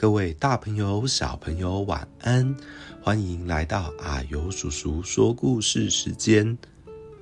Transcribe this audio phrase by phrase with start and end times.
[0.00, 2.54] 各位大朋友、小朋友，晚安！
[3.02, 6.56] 欢迎来到阿尤叔叔说故事时间。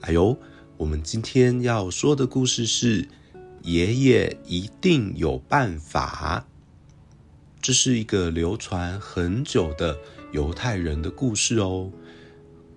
[0.03, 0.37] 啊呦，
[0.77, 3.03] 我们今天要说的故事是
[3.63, 6.45] 《爷爷一定有办法》。
[7.63, 9.97] 这是一个流传很久的
[10.33, 11.91] 犹太人的故事哦。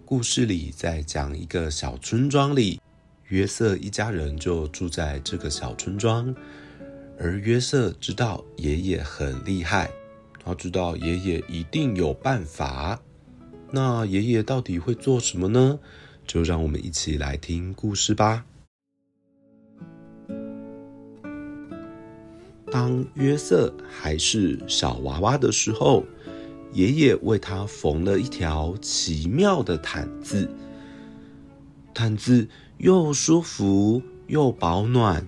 [0.05, 2.79] 故事里在讲一个小村庄里，
[3.27, 6.33] 约瑟一家人就住在这个小村庄。
[7.21, 9.91] 而约瑟知道爷爷很厉害，
[10.41, 13.01] 他知道爷爷一定有办法。
[13.71, 15.79] 那爷爷到底会做什么呢？
[16.25, 18.45] 就让我们一起来听故事吧。
[22.71, 26.05] 当约瑟还是小娃娃的时候，
[26.71, 30.49] 爷爷为他缝了一条奇妙的毯子，
[31.93, 32.47] 毯子
[32.77, 35.27] 又舒服又保暖。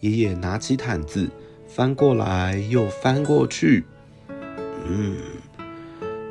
[0.00, 1.28] 爷爷拿起毯子，
[1.66, 3.84] 翻过来又翻过去。
[4.86, 5.16] 嗯，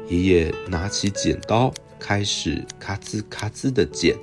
[0.08, 4.16] 爷爷拿起剪刀，开始咔吱咔吱的剪，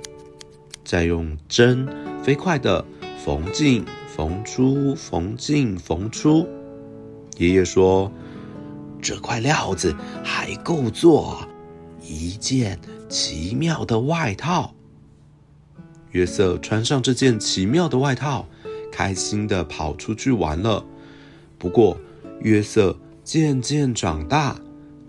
[0.83, 1.87] 再用针
[2.23, 2.83] 飞快的
[3.23, 3.85] 缝进
[4.15, 6.47] 缝出，缝进缝出。
[7.37, 8.11] 爷爷说
[8.99, 11.47] ：“这块料子还够做
[12.01, 14.73] 一件奇妙的外套。”
[16.11, 18.47] 约瑟穿上这件奇妙的外套。
[18.95, 20.85] 开心的跑出去玩了。
[21.57, 21.97] 不过，
[22.39, 24.55] 约瑟渐渐长大，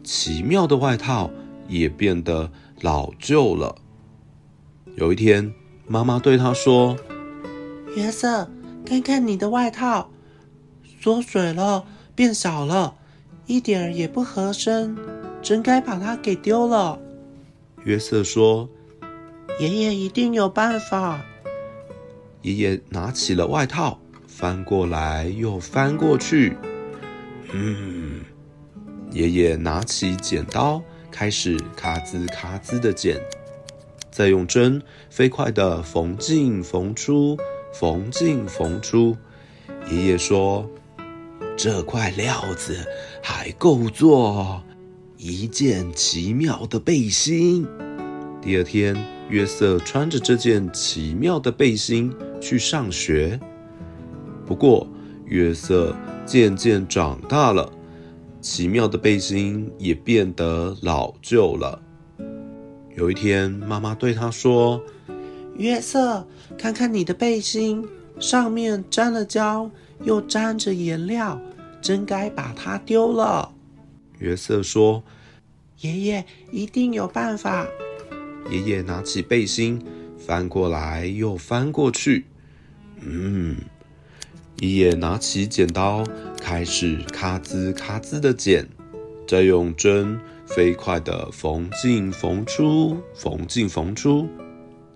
[0.03, 1.31] 奇妙的外套
[1.69, 3.77] 也变得老旧了。
[4.97, 5.55] 有一天，
[5.87, 6.97] 妈妈对他说
[7.95, 8.51] ：“约瑟，
[8.85, 10.11] 看看你的外套，
[11.01, 11.85] 缩水了，
[12.17, 12.97] 变小了，
[13.47, 14.97] 一点儿也不合身，
[15.41, 16.99] 真该把它给丢了。”
[17.87, 18.69] 约瑟说
[19.61, 21.25] ：“爷爷一定有办法。”
[22.47, 23.99] 爷爷拿起了外套，
[24.29, 26.57] 翻过来又翻过去。
[27.53, 28.21] 嗯，
[29.11, 30.81] 爷爷拿起剪刀，
[31.11, 33.21] 开始咔吱咔吱的剪，
[34.12, 34.81] 再用针
[35.11, 37.37] 飞快的缝进缝出，
[37.75, 39.17] 缝进缝出。
[39.91, 40.71] 爷爷说
[41.59, 42.77] ：“这块料子
[43.21, 44.62] 还够做
[45.17, 47.67] 一件奇妙的背心。”
[48.41, 48.97] 第二天，
[49.29, 53.39] 约瑟穿着这件奇妙的背心去上学。
[54.47, 54.87] 不过，
[55.25, 57.73] 约瑟渐渐长大了，
[58.41, 61.83] 奇妙的背心也变得老旧了。
[62.95, 64.81] 有一天，妈妈对他说
[65.59, 66.27] ：“约瑟，
[66.57, 67.87] 看看你的背心，
[68.19, 69.71] 上面沾了胶，
[70.05, 71.41] 又沾着颜料，
[71.83, 73.53] 真该把它丢了。”
[74.19, 75.03] 约瑟说
[75.81, 77.67] ：“爷爷一定有办法。”
[78.49, 79.83] 爷爷拿起背心，
[80.26, 82.26] 翻过来又翻过去。
[83.00, 83.56] 嗯，
[84.56, 86.04] 爷爷拿起剪刀，
[86.41, 88.69] 开始咔吱咔吱的剪，
[89.28, 94.28] 再用针飞快的缝进缝出，缝进缝出。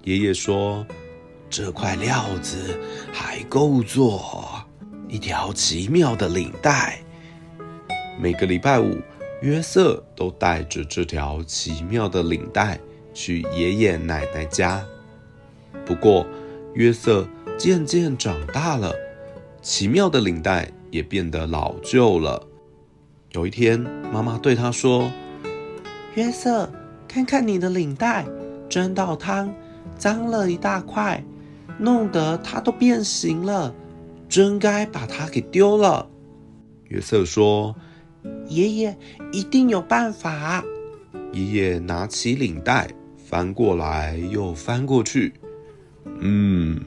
[0.02, 0.84] 爷爷说
[1.48, 2.76] ：“这块料子
[3.12, 4.66] 还够做
[5.08, 7.00] 一条奇妙的领带。”
[8.20, 8.98] 每个礼拜五，
[9.42, 12.80] 约瑟都带着这条奇妙的领带。
[13.12, 14.84] 去爷爷奶奶家。
[15.90, 16.24] 不过，
[16.74, 17.26] 约瑟
[17.58, 18.94] 渐渐长大了，
[19.60, 22.46] 奇妙的领带也变得老旧了。
[23.32, 23.80] 有一天，
[24.12, 25.10] 妈妈对他说
[26.14, 26.70] ：“约瑟，
[27.08, 28.24] 看看你的领带，
[28.68, 29.52] 沾到汤，
[29.98, 31.24] 脏了一大块，
[31.76, 33.74] 弄得它都变形了，
[34.28, 36.08] 真该把它给丢了。”
[36.86, 37.74] 约瑟说
[38.46, 38.96] ：“爷爷
[39.32, 40.64] 一定有办法。”
[41.34, 45.32] 爷爷拿起领带，翻过来又翻过去。
[46.04, 46.80] 嗯，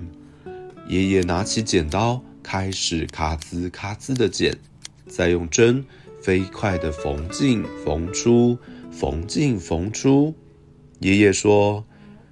[0.87, 4.57] 爷爷拿起剪刀，开始咔吱咔吱的剪，
[5.07, 5.85] 再用针
[6.21, 8.57] 飞快的缝进缝出，
[8.91, 10.35] 缝进缝出。
[10.99, 11.85] 爷爷说：“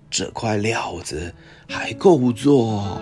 [0.10, 1.34] 这块料子
[1.68, 3.02] 还够做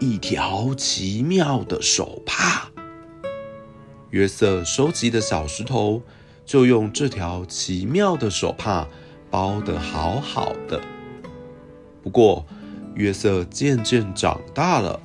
[0.00, 2.70] 一条奇妙的手帕。”
[4.10, 6.02] 约瑟收集的小石头
[6.44, 8.88] 就用这条奇妙的手帕
[9.30, 10.80] 包得好好的。
[12.02, 12.46] 不过，
[12.98, 15.00] 约瑟渐渐长大了，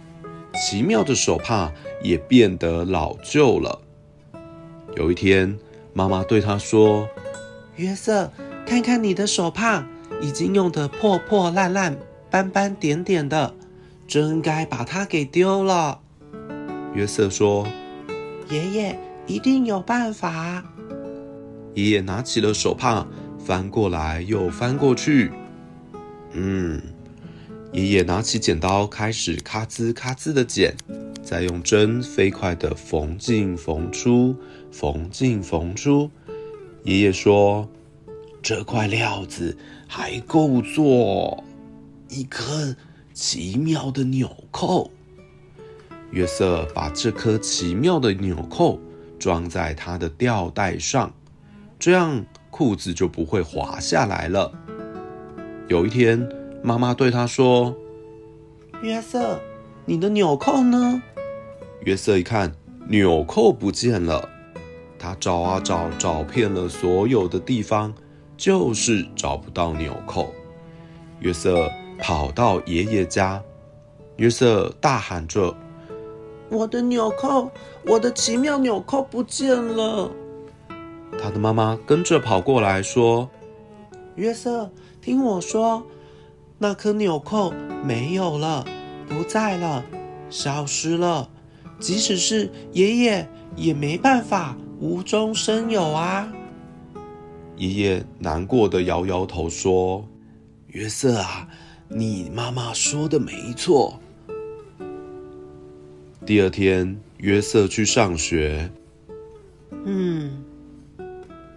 [0.56, 3.80] 奇妙的手帕也变得老旧了。
[4.96, 5.56] 有一天，
[5.94, 7.08] 妈妈对他说
[7.78, 8.32] ：“约瑟，
[8.66, 9.86] 看看你的手帕，
[10.20, 11.96] 已经用得破破烂烂、
[12.32, 13.54] 斑斑点点的，
[14.08, 16.00] 真该把它给丢了。”
[16.96, 17.68] 约瑟说
[18.50, 20.64] ：“爷爷一定有办法。”
[21.76, 23.06] 爷爷拿起了手帕，
[23.38, 25.32] 翻过来又翻过去。
[26.32, 26.82] 嗯。
[27.74, 30.76] 爷爷拿起剪刀，开始咔吱咔吱的剪，
[31.24, 34.36] 再用针飞快的缝进缝出，
[34.72, 36.12] 缝进缝出。
[36.84, 37.68] 爷爷说
[38.44, 41.44] ：“这块料子还够做
[42.10, 42.76] 一颗
[43.12, 44.92] 奇妙的纽扣。”
[46.12, 48.80] 约瑟把这颗奇妙的纽扣
[49.18, 51.12] 装在他的吊带上，
[51.80, 54.54] 这样裤子就不会滑下来了。
[55.68, 56.30] 有一天，
[56.66, 57.76] 妈妈对他说
[58.82, 59.38] ：“约瑟，
[59.84, 61.04] 你的纽扣呢？”
[61.84, 62.54] 约瑟一看，
[62.88, 64.30] 纽扣不见了。
[64.98, 67.94] 他找啊找，找遍了所有的地方，
[68.38, 70.34] 就是找不到纽扣。
[71.20, 71.70] 约瑟
[72.00, 73.44] 跑到爷爷家，
[74.16, 75.54] 约瑟大喊着
[76.48, 77.52] ：“我的纽扣，
[77.86, 80.10] 我的奇妙纽扣不见了！”
[81.22, 83.30] 他的妈妈跟着跑过来说
[84.16, 84.72] ：“约瑟，
[85.02, 85.86] 听我说。”
[86.64, 88.66] 那颗纽扣没有了，
[89.10, 89.84] 不在了，
[90.30, 91.30] 消失了。
[91.78, 93.28] 即使是爷爷
[93.58, 96.32] 也没办法无中生有啊！
[97.58, 100.08] 爷爷难过的摇摇头说
[100.72, 101.50] ：“约瑟啊，
[101.90, 104.00] 你妈妈说的没错。”
[106.26, 108.72] 第二天，约瑟去上学。
[109.84, 110.42] 嗯，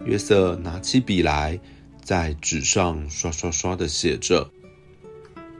[0.03, 1.57] 约瑟拿起笔来，
[2.03, 4.49] 在纸上刷刷刷的写着。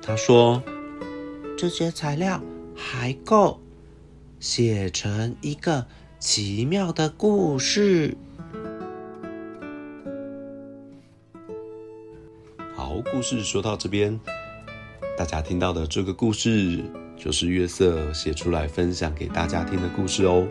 [0.08, 0.64] 他说
[1.60, 2.42] ：“这些材料
[2.74, 3.60] 还够
[4.40, 5.86] 写成一个
[6.18, 8.16] 奇妙的故事。”
[12.74, 14.18] 好，故事说到这边，
[15.18, 16.82] 大家听到的这个故事
[17.18, 20.48] 就是约瑟写出来分享给大家听的故事哦。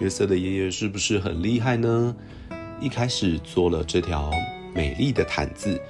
[0.00, 2.16] 约瑟的爷爷是不是很厉害呢？
[2.80, 4.32] 一开始做了这条
[4.74, 5.80] 美丽的毯子。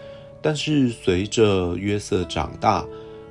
[0.40, 2.86] 但是随着约瑟长大，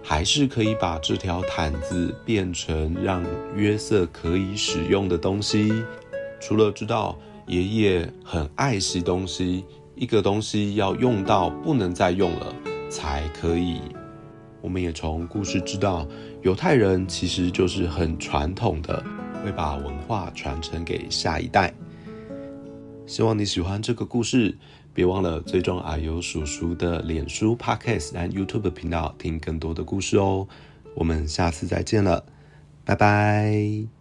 [0.09, 3.21] 还是可以把这条毯子变成让
[3.54, 5.83] 约瑟可以使用的东西。
[6.39, 9.65] 除了知道爷爷很爱惜东西，
[9.95, 12.56] 一个东西要用到不能再用了
[12.89, 13.81] 才可以。
[14.62, 16.07] 我们也从故事知道，
[16.42, 19.03] 犹太人其实就是很传统的，
[19.44, 21.74] 会把文化传承给下一代。
[23.06, 24.57] 希望你喜欢这个故事。
[24.97, 30.48] 别忘了追踪啊呦叔叔的脸书、Podcast 和 YouTube 频道，听更多的故事哦。
[30.95, 32.25] 我们下次再见了，
[32.83, 33.97] 拜拜。